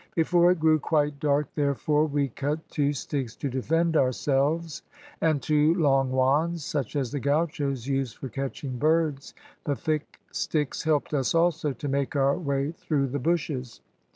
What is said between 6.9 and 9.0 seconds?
as the gauchos use for catching